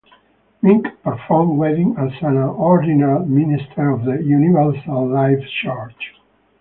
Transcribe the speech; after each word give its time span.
Mink 0.63 0.87
performs 1.03 1.59
weddings 1.59 1.95
as 1.99 2.11
an 2.23 2.35
ordained 2.35 3.29
minister 3.29 3.91
of 3.91 4.03
the 4.03 4.23
Universal 4.23 5.07
Life 5.09 5.47
Church. 5.61 6.15